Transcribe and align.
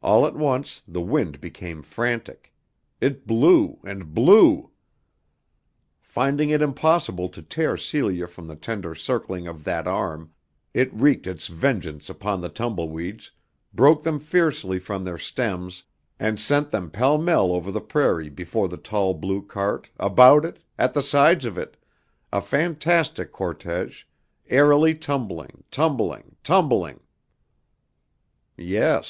All 0.00 0.26
at 0.26 0.36
once 0.36 0.80
the 0.86 1.00
wind 1.00 1.40
became 1.40 1.82
frantic. 1.82 2.54
It 3.00 3.26
blew 3.26 3.80
and 3.82 4.14
blew! 4.14 4.70
Finding 6.02 6.50
it 6.50 6.62
impossible 6.62 7.28
to 7.30 7.42
tear 7.42 7.76
Celia 7.76 8.28
from 8.28 8.46
the 8.46 8.54
tender 8.54 8.94
circling 8.94 9.48
of 9.48 9.64
that 9.64 9.88
arm, 9.88 10.30
it 10.72 10.94
wreaked 10.94 11.26
its 11.26 11.48
vengeance 11.48 12.08
upon 12.08 12.40
the 12.40 12.48
tumbleweeds, 12.48 13.32
broke 13.74 14.04
them 14.04 14.20
fiercely 14.20 14.78
from 14.78 15.02
their 15.02 15.18
stems, 15.18 15.82
and 16.20 16.38
sent 16.38 16.70
them 16.70 16.88
pell 16.88 17.18
mell 17.18 17.50
over 17.50 17.72
the 17.72 17.80
prairie 17.80 18.30
before 18.30 18.68
the 18.68 18.76
tall 18.76 19.14
blue 19.14 19.42
cart, 19.42 19.90
about 19.98 20.44
it, 20.44 20.62
at 20.78 20.94
the 20.94 21.02
sides 21.02 21.44
of 21.44 21.58
it, 21.58 21.76
a 22.32 22.40
fantastic 22.40 23.32
cortege, 23.32 24.04
airily 24.48 24.94
tumbling, 24.94 25.64
tumbling, 25.72 26.36
tumbling! 26.44 27.00
Yes. 28.56 29.08